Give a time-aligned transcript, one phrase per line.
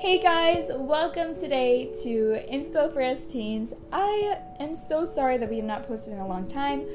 [0.00, 3.74] Hey guys, welcome today to Inspo for Us Teens.
[3.92, 6.86] I am so sorry that we have not posted in a long time.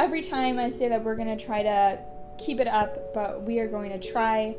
[0.00, 2.00] Every time I say that we're gonna try to
[2.38, 4.56] keep it up, but we are going to try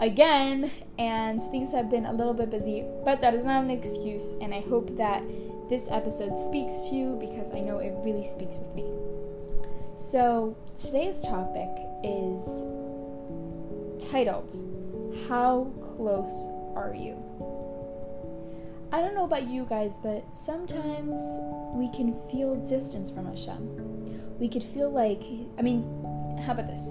[0.00, 4.32] again, and things have been a little bit busy, but that is not an excuse,
[4.40, 5.22] and I hope that
[5.68, 8.90] this episode speaks to you because I know it really speaks with me.
[9.96, 11.68] So, today's topic
[12.02, 12.62] is
[14.02, 14.50] titled
[15.28, 17.16] How Close Are You?
[18.90, 21.18] I don't know about you guys, but sometimes
[21.74, 24.38] we can feel distance from Hashem.
[24.38, 25.22] We could feel like,
[25.58, 25.82] I mean,
[26.46, 26.88] how about this?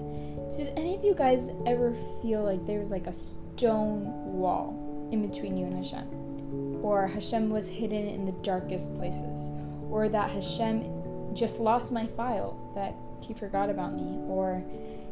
[0.56, 5.28] Did any of you guys ever feel like there was like a stone wall in
[5.28, 6.80] between you and Hashem?
[6.84, 9.50] Or Hashem was hidden in the darkest places?
[9.90, 12.94] Or that Hashem just lost my file, that
[13.26, 14.18] he forgot about me?
[14.28, 14.62] Or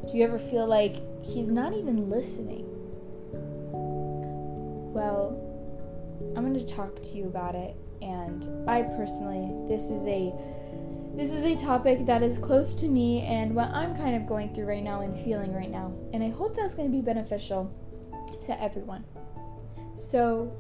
[0.06, 2.75] do you ever feel like he's not even listening?
[4.96, 10.32] Well, I'm going to talk to you about it and I personally this is a
[11.14, 14.54] this is a topic that is close to me and what I'm kind of going
[14.54, 15.92] through right now and feeling right now.
[16.14, 17.70] And I hope that's going to be beneficial
[18.46, 19.04] to everyone.
[19.94, 20.50] So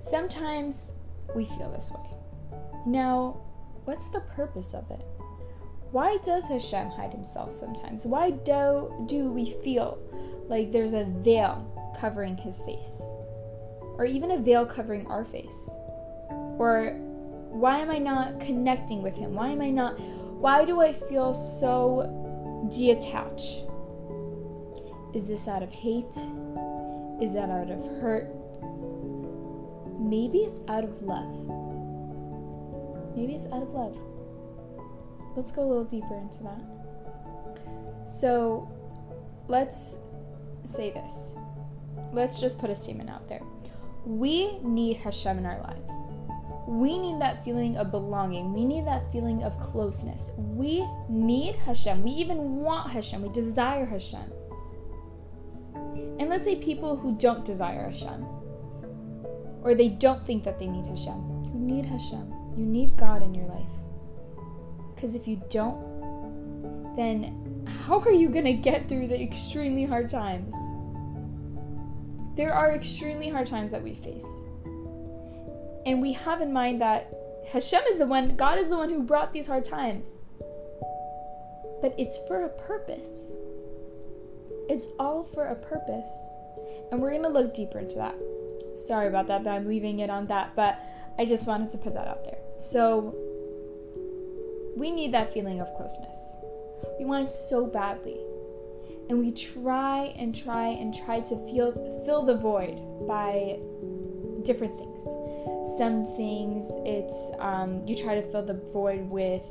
[0.00, 0.92] sometimes
[1.34, 2.58] we feel this way.
[2.86, 3.40] Now,
[3.84, 5.06] what's the purpose of it?
[5.92, 8.04] Why does Hashem hide himself sometimes?
[8.04, 9.98] Why do do we feel
[10.46, 13.02] like there's a veil covering his face?
[14.00, 15.68] Or even a veil covering our face?
[16.58, 16.96] Or
[17.50, 19.34] why am I not connecting with Him?
[19.34, 22.08] Why am I not, why do I feel so
[22.74, 23.66] detached?
[25.14, 26.16] Is this out of hate?
[27.20, 28.34] Is that out of hurt?
[30.00, 31.28] Maybe it's out of love.
[33.14, 33.98] Maybe it's out of love.
[35.36, 38.08] Let's go a little deeper into that.
[38.08, 38.66] So,
[39.46, 39.98] let's
[40.64, 41.34] say this.
[42.14, 43.42] Let's just put a statement out there.
[44.04, 45.92] We need Hashem in our lives.
[46.66, 48.52] We need that feeling of belonging.
[48.52, 50.30] We need that feeling of closeness.
[50.36, 52.02] We need Hashem.
[52.02, 53.22] We even want Hashem.
[53.22, 54.32] We desire Hashem.
[56.18, 58.24] And let's say people who don't desire Hashem,
[59.62, 61.44] or they don't think that they need Hashem.
[61.46, 62.32] You need Hashem.
[62.56, 63.72] You need God in your life.
[64.94, 70.08] Because if you don't, then how are you going to get through the extremely hard
[70.08, 70.52] times?
[72.36, 74.26] There are extremely hard times that we face.
[75.86, 77.12] And we have in mind that
[77.52, 80.08] Hashem is the one, God is the one who brought these hard times.
[81.80, 83.30] But it's for a purpose.
[84.68, 86.10] It's all for a purpose.
[86.92, 88.14] And we're going to look deeper into that.
[88.74, 90.78] Sorry about that, that I'm leaving it on that, but
[91.18, 92.38] I just wanted to put that out there.
[92.56, 93.14] So,
[94.76, 96.36] we need that feeling of closeness.
[96.98, 98.18] We want it so badly
[99.10, 101.72] and we try and try and try to feel
[102.06, 103.58] fill the void by
[104.44, 105.02] different things.
[105.76, 109.44] Some things it's um, you try to fill the void with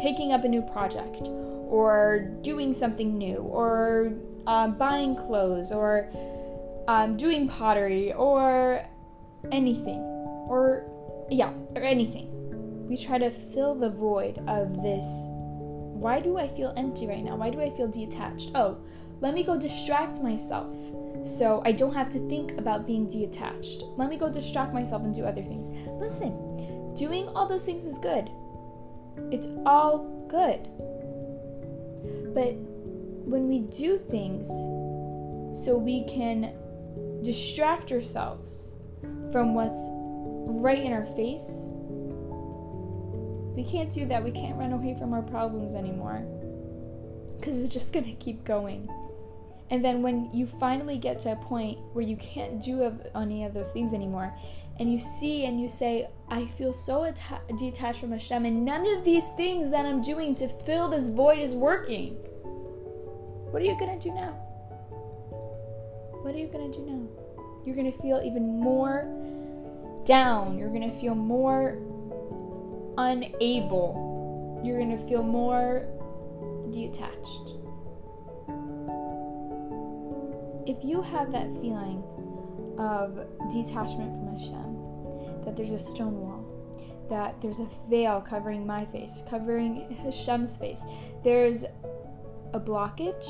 [0.00, 4.12] picking up a new project or doing something new or
[4.46, 6.10] um, buying clothes or
[6.88, 8.84] um, doing pottery or
[9.50, 10.00] anything
[10.48, 10.84] or
[11.30, 12.28] yeah or anything
[12.88, 15.04] we try to fill the void of this
[15.98, 17.36] why do I feel empty right now?
[17.36, 18.52] Why do I feel detached?
[18.54, 18.78] Oh,
[19.20, 20.72] let me go distract myself
[21.24, 23.82] so I don't have to think about being detached.
[23.96, 25.68] Let me go distract myself and do other things.
[26.00, 28.30] Listen, doing all those things is good.
[29.32, 30.68] It's all good.
[32.32, 32.54] But
[33.26, 34.46] when we do things
[35.64, 36.52] so we can
[37.22, 38.76] distract ourselves
[39.32, 39.80] from what's
[40.62, 41.68] right in our face,
[43.58, 44.22] we can't do that.
[44.22, 46.24] We can't run away from our problems anymore.
[47.36, 48.88] Because it's just going to keep going.
[49.70, 53.54] And then when you finally get to a point where you can't do any of
[53.54, 54.32] those things anymore,
[54.78, 57.12] and you see and you say, I feel so
[57.58, 61.40] detached from Hashem, and none of these things that I'm doing to fill this void
[61.40, 62.14] is working.
[63.50, 64.34] What are you going to do now?
[66.22, 67.08] What are you going to do now?
[67.66, 69.08] You're going to feel even more
[70.04, 70.56] down.
[70.56, 71.76] You're going to feel more
[72.98, 75.86] unable, you're going to feel more
[76.70, 77.54] detached.
[80.66, 82.02] If you have that feeling
[82.76, 86.44] of detachment from Hashem, that there's a stone wall,
[87.08, 90.82] that there's a veil covering my face, covering Hashem's face,
[91.22, 91.64] there's
[92.52, 93.26] a blockage,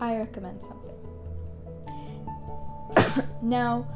[0.00, 0.96] I recommend something.
[3.42, 3.86] now,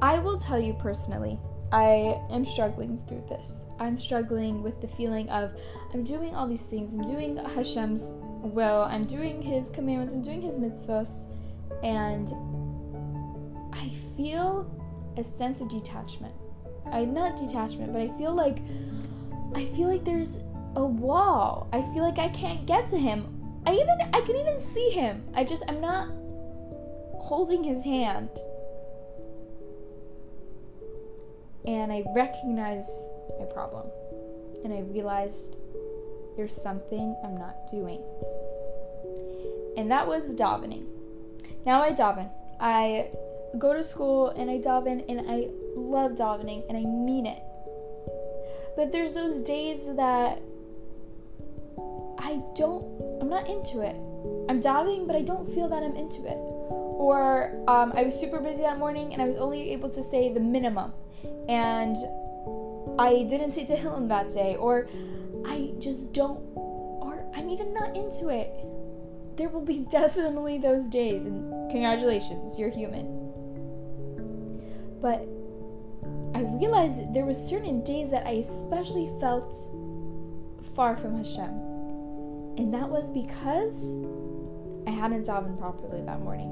[0.00, 1.38] I will tell you personally
[1.72, 3.66] I am struggling through this.
[3.78, 5.54] I'm struggling with the feeling of
[5.94, 6.94] I'm doing all these things.
[6.94, 8.82] I'm doing Hashem's will.
[8.82, 10.14] I'm doing His commandments.
[10.14, 11.26] I'm doing His mitzvahs,
[11.84, 12.32] and
[13.72, 14.68] I feel
[15.16, 16.34] a sense of detachment.
[16.90, 18.58] I not detachment, but I feel like
[19.54, 20.40] I feel like there's
[20.76, 21.68] a wall.
[21.72, 23.36] I feel like I can't get to him.
[23.66, 25.24] I even I can even see him.
[25.34, 26.08] I just I'm not
[27.20, 28.30] holding his hand.
[31.66, 32.88] And I recognize
[33.38, 33.86] my problem.
[34.64, 35.56] And I realized
[36.36, 38.02] there's something I'm not doing.
[39.76, 40.86] And that was davening.
[41.66, 42.30] Now I daven.
[42.58, 43.10] I
[43.58, 47.42] go to school and I daven and I love davening and I mean it.
[48.76, 50.40] But there's those days that
[52.18, 52.84] I don't,
[53.20, 53.96] I'm not into it.
[54.48, 56.36] I'm davening, but I don't feel that I'm into it.
[56.36, 60.32] Or um, I was super busy that morning and I was only able to say
[60.32, 60.92] the minimum.
[61.50, 61.96] And
[62.96, 64.54] I didn't say Tehillim that day.
[64.54, 64.86] Or
[65.44, 68.54] I just don't, or I'm even not into it.
[69.36, 73.18] There will be definitely those days, and congratulations, you're human.
[75.02, 75.26] But
[76.38, 79.52] I realized there was certain days that I especially felt
[80.76, 81.50] far from Hashem.
[82.58, 83.96] And that was because
[84.86, 86.50] I hadn't davened properly that morning.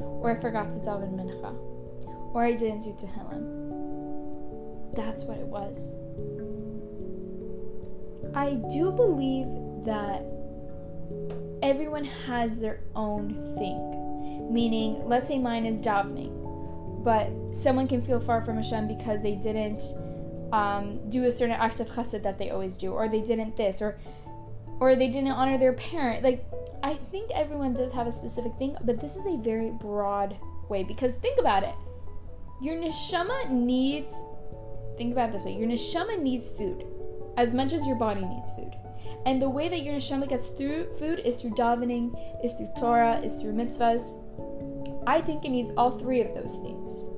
[0.00, 1.52] Or I forgot to daven mincha.
[2.32, 3.57] Or I didn't do Tehillim.
[4.98, 5.96] That's what it was.
[8.34, 9.46] I do believe
[9.86, 10.24] that
[11.62, 14.52] everyone has their own thing.
[14.52, 16.38] Meaning, let's say mine is davening
[17.08, 19.82] but someone can feel far from Hashem because they didn't
[20.52, 23.80] um, do a certain act of chesed that they always do, or they didn't this,
[23.80, 23.98] or
[24.80, 26.22] or they didn't honor their parent.
[26.22, 26.44] Like
[26.82, 30.36] I think everyone does have a specific thing, but this is a very broad
[30.68, 31.74] way because think about it.
[32.60, 34.12] Your neshama needs
[34.98, 35.56] think about this way.
[35.56, 36.84] Your neshama needs food
[37.36, 38.74] as much as your body needs food.
[39.24, 42.14] And the way that your neshama gets through food is through davening,
[42.44, 44.12] is through Torah, is through mitzvahs,
[45.06, 47.10] I think it needs all three of those things.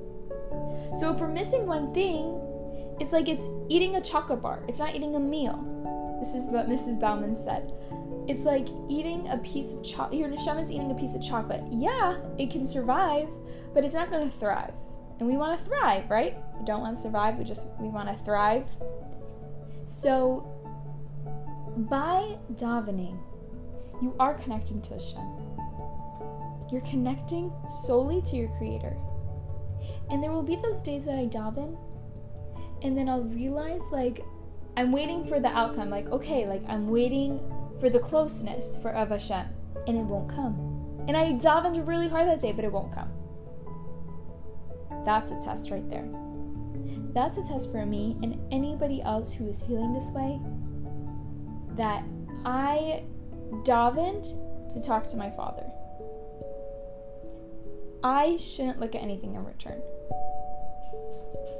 [0.99, 2.39] So if we're missing one thing,
[2.99, 4.63] it's like it's eating a chocolate bar.
[4.67, 5.57] It's not eating a meal.
[6.19, 6.99] This is what Mrs.
[6.99, 7.73] Bauman said.
[8.27, 10.19] It's like eating a piece of chocolate.
[10.19, 11.63] Your neshama is eating a piece of chocolate.
[11.71, 13.27] Yeah, it can survive,
[13.73, 14.73] but it's not going to thrive.
[15.21, 16.35] And we want to thrive, right?
[16.57, 17.37] We don't want to survive.
[17.37, 18.67] We just we want to thrive.
[19.85, 20.47] So
[21.77, 23.19] by davening,
[24.01, 25.21] you are connecting to Hashem.
[26.71, 27.53] You're connecting
[27.83, 28.97] solely to your Creator.
[30.09, 31.77] And there will be those days that I daven,
[32.81, 34.25] and then I'll realize, like,
[34.75, 35.91] I'm waiting for the outcome.
[35.91, 37.39] Like, okay, like, I'm waiting
[37.79, 39.45] for the closeness for of Hashem,
[39.85, 41.05] and it won't come.
[41.07, 43.20] And I davened really hard that day, but it won't come.
[45.05, 46.07] That's a test right there.
[47.13, 50.39] That's a test for me and anybody else who is feeling this way
[51.77, 52.03] that
[52.45, 53.03] I
[53.63, 54.27] davened
[54.73, 55.65] to talk to my father.
[58.03, 59.81] I shouldn't look at anything in return.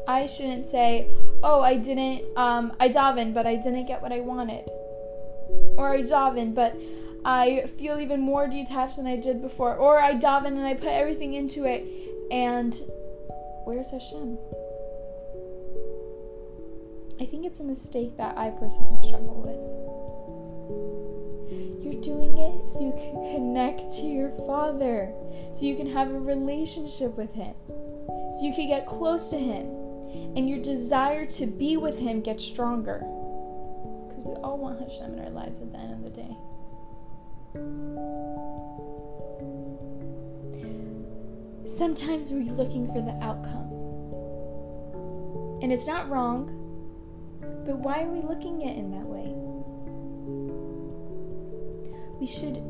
[0.07, 1.07] I shouldn't say,
[1.43, 2.23] "Oh, I didn't.
[2.35, 4.69] Um, I davened, but I didn't get what I wanted,"
[5.77, 6.75] or "I davened, but
[7.23, 10.89] I feel even more detached than I did before," or "I davened and I put
[10.89, 11.85] everything into it,
[12.31, 12.81] and
[13.65, 14.37] where's Hashem?"
[17.19, 19.55] I think it's a mistake that I personally struggle with.
[21.83, 25.13] You're doing it so you can connect to your Father,
[25.53, 27.53] so you can have a relationship with Him,
[28.07, 29.67] so you can get close to Him,
[30.35, 33.05] and your desire to be with Him gets stronger.
[34.07, 36.35] Because we all want Hashem in our lives at the end of the day.
[41.77, 43.69] Sometimes we're looking for the outcome.
[45.61, 46.51] And it's not wrong,
[47.65, 49.51] but why are we looking at it in that way?
[52.21, 52.61] we should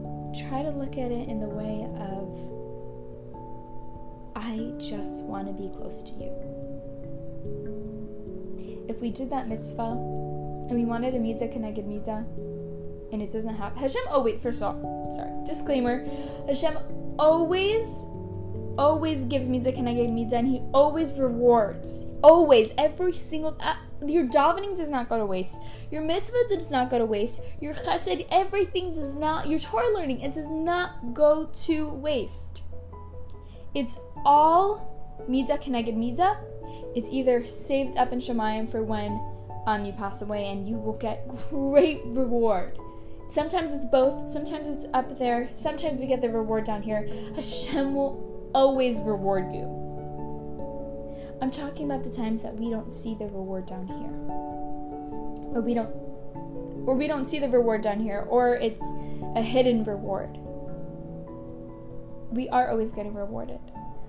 [0.47, 2.39] try to look at it in the way of
[4.33, 6.31] I just want to be close to you.
[8.87, 12.25] If we did that mitzvah and we wanted a mitzvah keneged mitzvah
[13.11, 16.05] and it doesn't happen, Hashem, oh wait, first of all, sorry, disclaimer
[16.47, 16.77] Hashem
[17.19, 17.85] always,
[18.81, 22.05] always gives mitzvah keneged mitzvah and He always rewards.
[22.23, 23.55] Always, every single.
[23.59, 25.57] Uh, your davening does not go to waste.
[25.91, 27.43] Your mitzvah does not go to waste.
[27.59, 32.63] Your chesed, everything does not, your Torah learning, it does not go to waste.
[33.75, 36.37] It's all midah keneged midah.
[36.95, 39.21] It's either saved up in Shemayim for when
[39.67, 42.79] um, you pass away and you will get great reward.
[43.29, 47.05] Sometimes it's both, sometimes it's up there, sometimes we get the reward down here.
[47.35, 49.77] Hashem will always reward you.
[51.41, 54.11] I'm talking about the times that we don't see the reward down here.
[55.55, 55.89] Or we don't
[56.85, 58.83] or we don't see the reward down here or it's
[59.35, 60.37] a hidden reward.
[62.31, 63.59] we are always getting rewarded.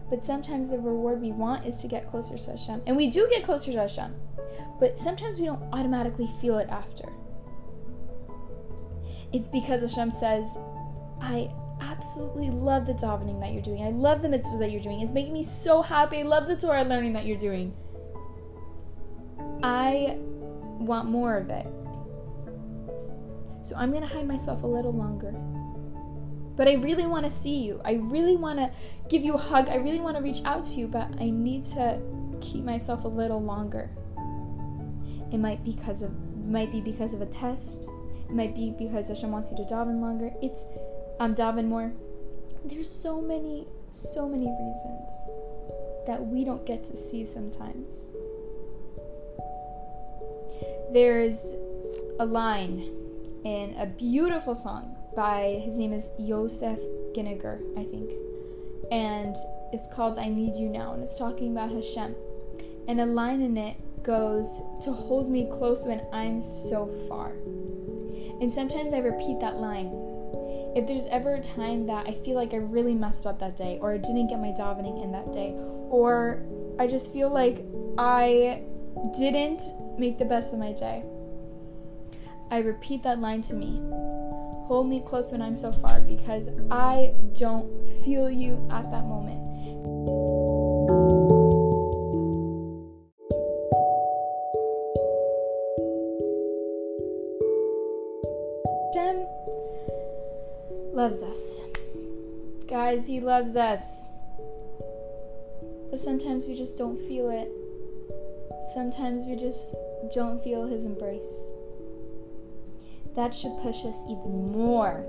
[0.08, 2.82] But sometimes the reward we want is to get closer to Hashem.
[2.87, 4.14] And we do get closer to Hashem.
[4.78, 7.11] But sometimes we don't automatically feel it after.
[9.32, 10.58] It's because Hashem says,
[11.20, 11.50] I
[11.90, 13.82] absolutely love the davening that you're doing.
[13.82, 15.00] I love the mitzvahs that you're doing.
[15.00, 16.20] It's making me so happy.
[16.20, 17.74] I love the Torah learning that you're doing.
[19.62, 20.18] I
[20.78, 21.66] want more of it.
[23.62, 25.32] So I'm going to hide myself a little longer.
[26.56, 27.80] But I really want to see you.
[27.84, 28.70] I really want to
[29.08, 29.68] give you a hug.
[29.68, 32.00] I really want to reach out to you, but I need to
[32.40, 33.90] keep myself a little longer.
[35.32, 36.12] It might be because of
[36.44, 37.88] might be because of a test.
[38.28, 40.30] It might be because Hashem wants you to daven longer.
[40.42, 40.64] It's
[41.22, 41.92] um daven more.
[42.64, 45.12] There's so many, so many reasons
[46.04, 48.10] that we don't get to see sometimes.
[50.92, 51.54] There's
[52.18, 52.90] a line
[53.44, 56.80] in a beautiful song by his name is Yosef
[57.14, 58.10] Ginniger, I think.
[58.90, 59.36] And
[59.72, 62.16] it's called I Need You Now and it's talking about Hashem.
[62.88, 67.28] And a line in it goes to hold me close when I'm so far.
[68.40, 70.12] And sometimes I repeat that line.
[70.74, 73.78] If there's ever a time that I feel like I really messed up that day,
[73.82, 75.54] or I didn't get my davening in that day,
[75.90, 76.42] or
[76.78, 77.64] I just feel like
[77.98, 78.62] I
[79.18, 79.62] didn't
[79.98, 81.04] make the best of my day,
[82.50, 83.80] I repeat that line to me.
[84.66, 87.68] Hold me close when I'm so far because I don't
[88.04, 89.41] feel you at that moment.
[101.12, 101.61] Loves us.
[102.69, 104.04] Guys, He loves us.
[105.90, 107.50] But sometimes we just don't feel it.
[108.73, 109.75] Sometimes we just
[110.14, 111.52] don't feel His embrace.
[113.14, 115.04] That should push us even more.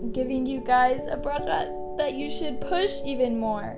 [0.00, 3.76] I'm giving you guys a bracha that you should push even more.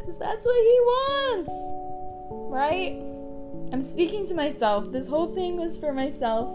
[0.00, 1.52] Because that's what He wants.
[2.50, 3.00] Right?
[3.72, 4.90] I'm speaking to myself.
[4.90, 6.52] This whole thing was for myself.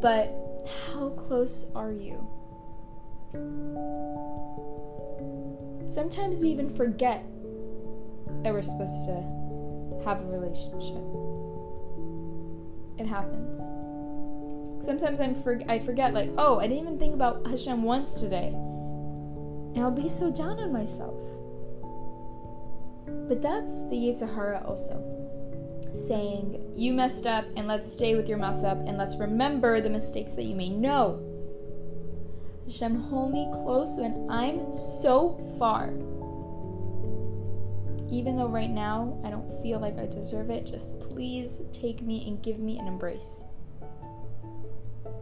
[0.00, 0.39] But
[0.70, 2.26] how close are you?
[5.88, 7.24] Sometimes we even forget
[8.42, 11.04] that we're supposed to have a relationship.
[12.98, 13.58] It happens.
[14.84, 18.48] Sometimes I'm for- I forget, like, oh, I didn't even think about Hashem once today.
[18.54, 21.16] And I'll be so down on myself.
[23.28, 25.19] But that's the Yetzer Hara also
[25.94, 29.90] saying, You messed up, and let's stay with your mess up, and let's remember the
[29.90, 31.26] mistakes that you may know.
[32.66, 35.92] Hashem, hold me close when I'm so far.
[38.10, 42.26] Even though right now I don't feel like I deserve it, just please take me
[42.28, 43.44] and give me an embrace.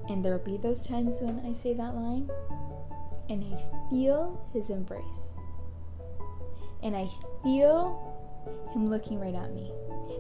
[0.08, 2.30] And there'll be those times when I say that line
[3.28, 5.38] and I feel his embrace.
[6.82, 7.08] And I
[7.42, 8.07] feel
[8.72, 9.72] him looking right at me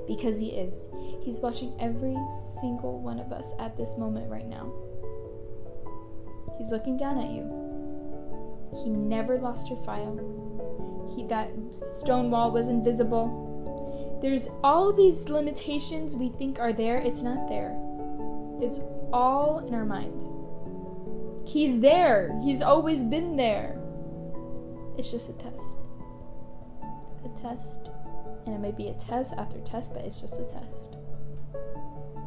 [0.06, 0.88] because He is.
[1.20, 2.16] He's watching every
[2.60, 4.72] single one of us at this moment right now.
[6.56, 7.68] He's looking down at you.
[8.82, 10.16] He never lost your file.
[11.14, 11.50] He that
[12.00, 14.18] stone wall was invisible.
[14.20, 16.98] There's all these limitations we think are there.
[16.98, 17.76] It's not there.
[18.60, 18.80] It's
[19.12, 20.22] all in our mind.
[21.46, 22.38] He's there.
[22.42, 23.80] He's always been there.
[24.98, 25.76] It's just a test.
[27.24, 27.88] A test
[28.48, 30.96] and it might be a test after test, but it's just a test.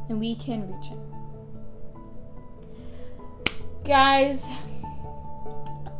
[0.08, 0.98] And we can reach it.
[3.84, 4.46] Guys,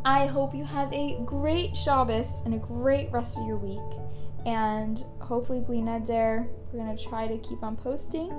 [0.05, 3.79] I hope you have a great Shabbos and a great rest of your week.
[4.45, 8.29] And hopefully, Bli Neder, we're going to try to keep on posting.